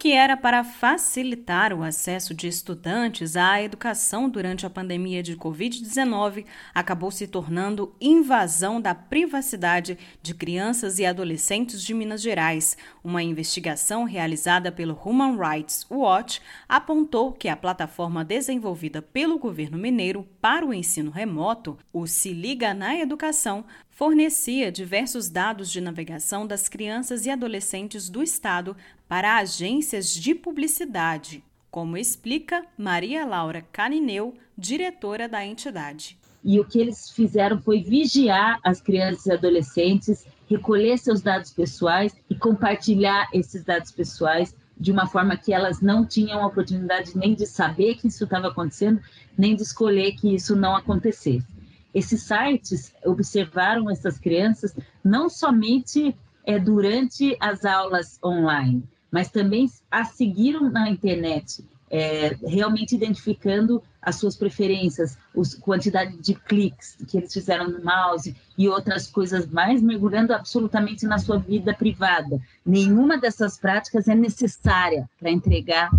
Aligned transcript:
que 0.00 0.12
era 0.12 0.34
para 0.34 0.64
facilitar 0.64 1.74
o 1.74 1.82
acesso 1.82 2.32
de 2.32 2.48
estudantes 2.48 3.36
à 3.36 3.60
educação 3.60 4.30
durante 4.30 4.64
a 4.64 4.70
pandemia 4.70 5.22
de 5.22 5.36
Covid-19 5.36 6.46
acabou 6.74 7.10
se 7.10 7.26
tornando 7.26 7.94
invasão 8.00 8.80
da 8.80 8.94
privacidade 8.94 9.98
de 10.22 10.32
crianças 10.32 10.98
e 10.98 11.04
adolescentes 11.04 11.82
de 11.82 11.92
Minas 11.92 12.22
Gerais. 12.22 12.78
Uma 13.04 13.22
investigação 13.22 14.04
realizada 14.04 14.72
pelo 14.72 14.98
Human 15.04 15.36
Rights 15.36 15.86
Watch 15.90 16.40
apontou 16.66 17.30
que 17.30 17.50
a 17.50 17.54
plataforma 17.54 18.24
desenvolvida 18.24 19.02
pelo 19.02 19.38
governo 19.38 19.76
mineiro 19.76 20.26
para 20.40 20.64
o 20.64 20.72
ensino 20.72 21.10
remoto, 21.10 21.76
o 21.92 22.06
Se 22.06 22.32
Liga 22.32 22.72
na 22.72 22.98
Educação, 22.98 23.66
fornecia 24.00 24.72
diversos 24.72 25.28
dados 25.28 25.70
de 25.70 25.78
navegação 25.78 26.46
das 26.46 26.70
crianças 26.70 27.26
e 27.26 27.30
adolescentes 27.30 28.08
do 28.08 28.22
Estado 28.22 28.74
para 29.06 29.36
agências 29.36 30.14
de 30.14 30.34
publicidade, 30.34 31.44
como 31.70 31.98
explica 31.98 32.64
Maria 32.78 33.26
Laura 33.26 33.62
Canineu, 33.70 34.32
diretora 34.56 35.28
da 35.28 35.44
entidade. 35.44 36.16
E 36.42 36.58
o 36.58 36.64
que 36.64 36.80
eles 36.80 37.10
fizeram 37.10 37.60
foi 37.60 37.82
vigiar 37.82 38.58
as 38.64 38.80
crianças 38.80 39.26
e 39.26 39.32
adolescentes, 39.32 40.24
recolher 40.48 40.96
seus 40.96 41.20
dados 41.20 41.50
pessoais 41.50 42.16
e 42.30 42.34
compartilhar 42.34 43.28
esses 43.34 43.62
dados 43.64 43.92
pessoais 43.92 44.56
de 44.78 44.90
uma 44.90 45.06
forma 45.06 45.36
que 45.36 45.52
elas 45.52 45.82
não 45.82 46.06
tinham 46.06 46.42
a 46.42 46.46
oportunidade 46.46 47.14
nem 47.18 47.34
de 47.34 47.44
saber 47.44 47.96
que 47.96 48.08
isso 48.08 48.24
estava 48.24 48.48
acontecendo, 48.48 48.98
nem 49.36 49.54
de 49.54 49.60
escolher 49.60 50.12
que 50.12 50.34
isso 50.34 50.56
não 50.56 50.74
acontecesse. 50.74 51.59
Esses 51.94 52.22
sites 52.22 52.92
observaram 53.04 53.90
essas 53.90 54.18
crianças 54.18 54.74
não 55.02 55.28
somente 55.28 56.14
é, 56.46 56.58
durante 56.58 57.36
as 57.40 57.64
aulas 57.64 58.18
online, 58.24 58.82
mas 59.10 59.30
também 59.30 59.68
as 59.90 60.10
seguiram 60.10 60.70
na 60.70 60.88
internet, 60.88 61.64
é, 61.90 62.36
realmente 62.46 62.94
identificando 62.94 63.82
as 64.00 64.16
suas 64.16 64.36
preferências, 64.36 65.18
a 65.36 65.60
quantidade 65.60 66.16
de 66.16 66.34
cliques 66.34 66.96
que 67.06 67.18
eles 67.18 67.32
fizeram 67.32 67.68
no 67.68 67.84
mouse 67.84 68.34
e 68.56 68.68
outras 68.68 69.08
coisas 69.08 69.46
mais, 69.46 69.82
mergulhando 69.82 70.32
absolutamente 70.32 71.04
na 71.04 71.18
sua 71.18 71.38
vida 71.38 71.74
privada. 71.74 72.40
Nenhuma 72.64 73.18
dessas 73.18 73.58
práticas 73.58 74.08
é 74.08 74.14
necessária 74.14 75.10
para 75.18 75.30
entregar 75.30 75.90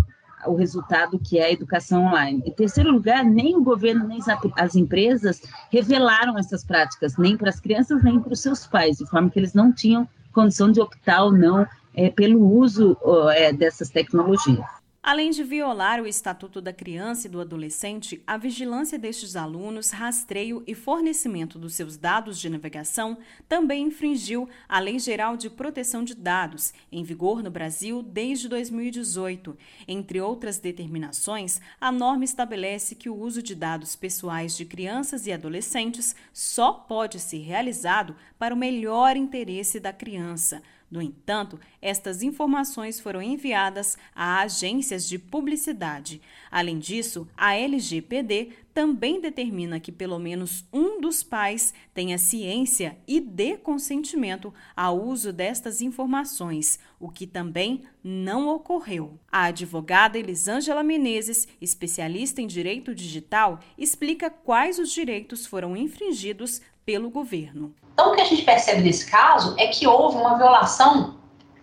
o 0.46 0.54
resultado 0.54 1.18
que 1.18 1.38
é 1.38 1.46
a 1.46 1.52
educação 1.52 2.06
online. 2.06 2.42
Em 2.44 2.50
terceiro 2.50 2.90
lugar, 2.90 3.24
nem 3.24 3.56
o 3.56 3.62
governo 3.62 4.06
nem 4.06 4.18
as 4.56 4.74
empresas 4.74 5.42
revelaram 5.70 6.38
essas 6.38 6.64
práticas, 6.64 7.16
nem 7.16 7.36
para 7.36 7.50
as 7.50 7.60
crianças, 7.60 8.02
nem 8.02 8.20
para 8.20 8.32
os 8.32 8.40
seus 8.40 8.66
pais, 8.66 8.98
de 8.98 9.06
forma 9.06 9.30
que 9.30 9.38
eles 9.38 9.54
não 9.54 9.72
tinham 9.72 10.08
condição 10.32 10.72
de 10.72 10.80
optar 10.80 11.24
ou 11.24 11.32
não 11.32 11.66
é, 11.94 12.10
pelo 12.10 12.40
uso 12.40 12.96
é, 13.34 13.52
dessas 13.52 13.90
tecnologias. 13.90 14.81
Além 15.04 15.32
de 15.32 15.42
violar 15.42 16.00
o 16.00 16.06
Estatuto 16.06 16.60
da 16.60 16.72
Criança 16.72 17.26
e 17.26 17.30
do 17.30 17.40
Adolescente, 17.40 18.22
a 18.24 18.36
vigilância 18.36 18.96
destes 18.96 19.34
alunos, 19.34 19.90
rastreio 19.90 20.62
e 20.64 20.76
fornecimento 20.76 21.58
dos 21.58 21.74
seus 21.74 21.96
dados 21.96 22.38
de 22.38 22.48
navegação 22.48 23.18
também 23.48 23.88
infringiu 23.88 24.48
a 24.68 24.78
Lei 24.78 25.00
Geral 25.00 25.36
de 25.36 25.50
Proteção 25.50 26.04
de 26.04 26.14
Dados, 26.14 26.72
em 26.92 27.02
vigor 27.02 27.42
no 27.42 27.50
Brasil 27.50 28.00
desde 28.00 28.48
2018. 28.48 29.58
Entre 29.88 30.20
outras 30.20 30.60
determinações, 30.60 31.60
a 31.80 31.90
norma 31.90 32.22
estabelece 32.22 32.94
que 32.94 33.10
o 33.10 33.16
uso 33.16 33.42
de 33.42 33.56
dados 33.56 33.96
pessoais 33.96 34.56
de 34.56 34.64
crianças 34.64 35.26
e 35.26 35.32
adolescentes 35.32 36.14
só 36.32 36.72
pode 36.72 37.18
ser 37.18 37.38
realizado 37.38 38.14
para 38.38 38.54
o 38.54 38.58
melhor 38.58 39.16
interesse 39.16 39.80
da 39.80 39.92
criança. 39.92 40.62
No 40.92 41.00
entanto, 41.00 41.58
estas 41.80 42.22
informações 42.22 43.00
foram 43.00 43.22
enviadas 43.22 43.96
a 44.14 44.40
agências 44.40 45.08
de 45.08 45.18
publicidade. 45.18 46.20
Além 46.50 46.78
disso, 46.78 47.26
a 47.34 47.56
LGPD 47.56 48.50
também 48.74 49.20
determina 49.20 49.78
que 49.78 49.92
pelo 49.92 50.18
menos 50.18 50.64
um 50.72 51.00
dos 51.00 51.22
pais 51.22 51.74
tenha 51.92 52.18
ciência 52.18 52.96
e 53.06 53.20
dê 53.20 53.56
consentimento 53.56 54.52
ao 54.76 54.98
uso 54.98 55.32
destas 55.32 55.80
informações, 55.80 56.78
o 56.98 57.10
que 57.10 57.26
também 57.26 57.82
não 58.02 58.48
ocorreu. 58.48 59.18
A 59.30 59.44
advogada 59.44 60.18
Elisângela 60.18 60.82
Menezes, 60.82 61.46
especialista 61.60 62.40
em 62.40 62.46
direito 62.46 62.94
digital, 62.94 63.60
explica 63.76 64.30
quais 64.30 64.78
os 64.78 64.90
direitos 64.90 65.46
foram 65.46 65.76
infringidos 65.76 66.60
pelo 66.84 67.10
governo. 67.10 67.74
Então, 67.92 68.12
o 68.12 68.14
que 68.14 68.20
a 68.20 68.24
gente 68.24 68.42
percebe 68.42 68.82
nesse 68.82 69.10
caso 69.10 69.54
é 69.58 69.66
que 69.66 69.86
houve 69.86 70.16
uma 70.16 70.36
violação 70.36 71.20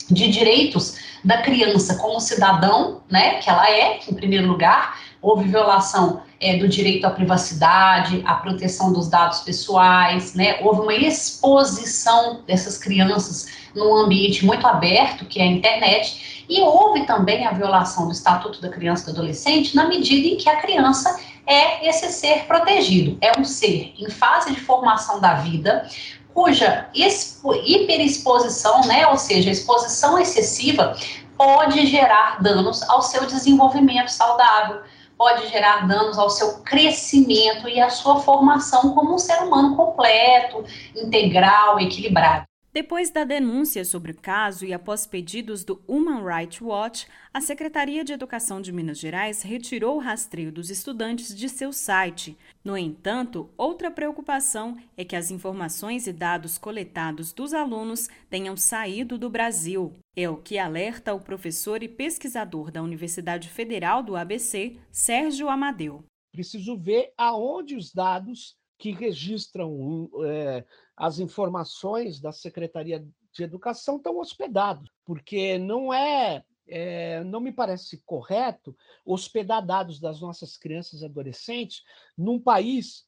de 0.09 0.29
direitos 0.29 0.97
da 1.23 1.41
criança 1.41 1.97
como 1.97 2.19
cidadão, 2.19 3.03
né, 3.09 3.39
que 3.39 3.49
ela 3.49 3.69
é, 3.69 3.99
em 4.07 4.13
primeiro 4.13 4.47
lugar, 4.47 4.99
houve 5.21 5.49
violação 5.49 6.21
é, 6.39 6.57
do 6.57 6.67
direito 6.67 7.05
à 7.05 7.09
privacidade, 7.09 8.23
à 8.25 8.35
proteção 8.35 8.93
dos 8.93 9.09
dados 9.09 9.39
pessoais, 9.39 10.33
né, 10.33 10.59
houve 10.61 10.81
uma 10.81 10.93
exposição 10.93 12.41
dessas 12.47 12.77
crianças 12.77 13.47
num 13.75 13.95
ambiente 13.95 14.45
muito 14.45 14.65
aberto, 14.65 15.25
que 15.25 15.39
é 15.39 15.43
a 15.43 15.47
internet, 15.47 16.45
e 16.49 16.61
houve 16.61 17.05
também 17.05 17.45
a 17.45 17.51
violação 17.51 18.05
do 18.05 18.11
Estatuto 18.11 18.61
da 18.61 18.69
Criança 18.69 19.03
e 19.03 19.13
do 19.13 19.19
Adolescente 19.19 19.75
na 19.75 19.87
medida 19.87 20.27
em 20.27 20.37
que 20.37 20.49
a 20.49 20.55
criança 20.61 21.19
é 21.45 21.87
esse 21.87 22.11
ser 22.11 22.45
protegido, 22.45 23.17
é 23.21 23.37
um 23.37 23.43
ser 23.43 23.93
em 23.97 24.09
fase 24.09 24.53
de 24.53 24.59
formação 24.61 25.19
da 25.19 25.35
vida, 25.35 25.87
cuja 26.33 26.87
hiperexposição, 26.93 28.81
né, 28.85 29.07
ou 29.07 29.17
seja, 29.17 29.49
exposição 29.49 30.17
excessiva, 30.17 30.95
pode 31.37 31.85
gerar 31.87 32.41
danos 32.41 32.81
ao 32.89 33.01
seu 33.01 33.25
desenvolvimento 33.25 34.09
saudável, 34.09 34.81
pode 35.19 35.49
gerar 35.49 35.85
danos 35.85 36.17
ao 36.17 36.29
seu 36.29 36.61
crescimento 36.61 37.67
e 37.67 37.81
à 37.81 37.89
sua 37.89 38.21
formação 38.21 38.95
como 38.95 39.15
um 39.15 39.19
ser 39.19 39.43
humano 39.43 39.75
completo, 39.75 40.63
integral, 40.95 41.77
equilibrado. 41.77 42.48
Depois 42.71 43.09
da 43.09 43.23
denúncia 43.23 43.83
sobre 43.83 44.11
o 44.11 44.15
caso 44.15 44.63
e 44.63 44.71
após 44.71 45.07
pedidos 45.07 45.63
do 45.63 45.81
Human 45.87 46.23
Rights 46.23 46.61
Watch, 46.61 47.07
a 47.33 47.41
Secretaria 47.41 48.03
de 48.03 48.13
Educação 48.13 48.61
de 48.61 48.71
Minas 48.71 48.99
Gerais 48.99 49.41
retirou 49.41 49.95
o 49.95 49.99
rastreio 49.99 50.51
dos 50.51 50.69
estudantes 50.69 51.35
de 51.35 51.49
seu 51.49 51.73
site. 51.73 52.37
No 52.63 52.77
entanto, 52.77 53.49
outra 53.57 53.89
preocupação 53.89 54.77
é 54.95 55.03
que 55.03 55.15
as 55.15 55.31
informações 55.31 56.05
e 56.05 56.13
dados 56.13 56.59
coletados 56.59 57.33
dos 57.33 57.55
alunos 57.55 58.07
tenham 58.29 58.55
saído 58.55 59.17
do 59.17 59.31
Brasil. 59.31 59.95
É 60.15 60.29
o 60.29 60.37
que 60.37 60.59
alerta 60.59 61.11
o 61.11 61.19
professor 61.19 61.81
e 61.81 61.87
pesquisador 61.87 62.69
da 62.69 62.83
Universidade 62.83 63.49
Federal 63.49 64.03
do 64.03 64.15
ABC, 64.15 64.77
Sérgio 64.91 65.49
Amadeu. 65.49 66.03
Preciso 66.31 66.77
ver 66.77 67.11
aonde 67.17 67.75
os 67.75 67.91
dados 67.91 68.58
que 68.79 68.91
registram 68.91 70.09
é, 70.23 70.65
as 70.95 71.19
informações 71.19 72.21
da 72.21 72.31
Secretaria 72.31 73.05
de 73.33 73.43
Educação 73.43 73.97
estão 73.97 74.17
hospedados, 74.17 74.89
porque 75.05 75.57
não 75.57 75.93
é, 75.93 76.43
é, 76.65 77.21
não 77.25 77.41
me 77.41 77.51
parece 77.51 78.01
correto 78.05 78.75
hospedar 79.05 79.63
dados 79.63 79.99
das 79.99 80.21
nossas 80.21 80.57
crianças 80.57 81.01
e 81.01 81.05
adolescentes 81.05 81.83
num 82.17 82.39
país 82.39 83.05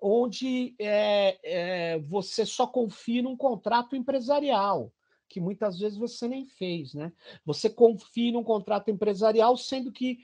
onde 0.00 0.74
é, 0.80 1.98
você 2.00 2.44
só 2.44 2.66
confia 2.66 3.22
num 3.22 3.36
contrato 3.36 3.94
empresarial, 3.94 4.92
que 5.28 5.40
muitas 5.40 5.78
vezes 5.78 5.96
você 5.96 6.26
nem 6.28 6.44
fez, 6.44 6.92
né? 6.92 7.10
Você 7.46 7.70
confia 7.70 8.32
num 8.32 8.44
contrato 8.44 8.90
empresarial, 8.90 9.56
sendo 9.56 9.90
que 9.90 10.18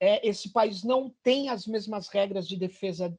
é, 0.00 0.26
esse 0.26 0.50
país 0.50 0.84
não 0.84 1.12
tem 1.22 1.48
as 1.48 1.66
mesmas 1.66 2.08
regras 2.08 2.48
de 2.48 2.56
defesa 2.56 3.14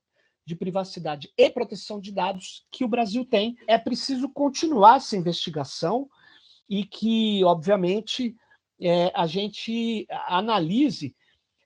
de 0.49 0.55
privacidade 0.55 1.31
e 1.37 1.47
proteção 1.47 1.99
de 1.99 2.11
dados 2.11 2.65
que 2.71 2.83
o 2.83 2.87
Brasil 2.87 3.23
tem. 3.23 3.55
É 3.67 3.77
preciso 3.77 4.27
continuar 4.29 4.97
essa 4.97 5.15
investigação 5.15 6.09
e 6.67 6.83
que, 6.83 7.43
obviamente, 7.43 8.35
é, 8.81 9.11
a 9.13 9.27
gente 9.27 10.07
analise 10.27 11.15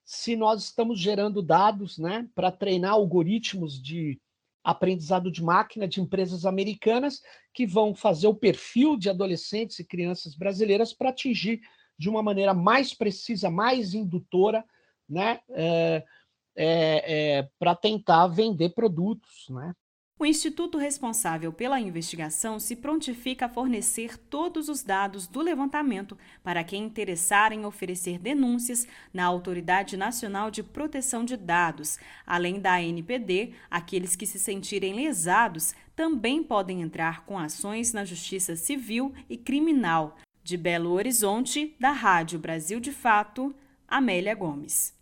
se 0.03 0.35
nós 0.35 0.63
estamos 0.63 0.99
gerando 0.99 1.41
dados 1.41 1.97
né, 1.97 2.27
para 2.35 2.51
treinar 2.51 2.91
algoritmos 2.91 3.81
de 3.81 4.19
aprendizado 4.61 5.31
de 5.31 5.41
máquina 5.41 5.87
de 5.87 6.01
empresas 6.01 6.45
americanas 6.45 7.21
que 7.53 7.65
vão 7.65 7.95
fazer 7.95 8.27
o 8.27 8.35
perfil 8.35 8.97
de 8.97 9.09
adolescentes 9.09 9.79
e 9.79 9.85
crianças 9.85 10.35
brasileiras 10.35 10.93
para 10.93 11.09
atingir 11.09 11.61
de 11.97 12.09
uma 12.09 12.21
maneira 12.21 12.53
mais 12.53 12.93
precisa, 12.93 13.49
mais 13.49 13.93
indutora, 13.93 14.63
né, 15.07 15.39
é, 15.51 16.03
é, 16.55 17.39
é, 17.39 17.49
para 17.59 17.75
tentar 17.75 18.27
vender 18.27 18.69
produtos, 18.69 19.47
né? 19.49 19.73
O 20.19 20.25
instituto 20.25 20.77
responsável 20.77 21.51
pela 21.51 21.79
investigação 21.79 22.59
se 22.59 22.75
prontifica 22.75 23.47
a 23.47 23.49
fornecer 23.49 24.15
todos 24.17 24.69
os 24.69 24.83
dados 24.83 25.27
do 25.27 25.41
levantamento 25.41 26.17
para 26.43 26.63
quem 26.63 26.83
interessar 26.83 27.51
em 27.51 27.65
oferecer 27.65 28.19
denúncias 28.19 28.87
na 29.11 29.25
Autoridade 29.25 29.97
Nacional 29.97 30.51
de 30.51 30.63
Proteção 30.63 31.25
de 31.25 31.35
Dados. 31.35 31.97
Além 32.25 32.59
da 32.61 32.75
ANPD, 32.75 33.53
aqueles 33.69 34.15
que 34.15 34.27
se 34.27 34.39
sentirem 34.39 34.93
lesados 34.93 35.73
também 35.95 36.43
podem 36.43 36.81
entrar 36.81 37.25
com 37.25 37.37
ações 37.37 37.91
na 37.91 38.05
Justiça 38.05 38.55
Civil 38.55 39.13
e 39.29 39.35
Criminal. 39.35 40.15
De 40.43 40.55
Belo 40.55 40.91
Horizonte, 40.91 41.75
da 41.79 41.91
Rádio 41.91 42.37
Brasil 42.37 42.79
de 42.79 42.91
Fato, 42.91 43.53
Amélia 43.87 44.35
Gomes. 44.35 44.93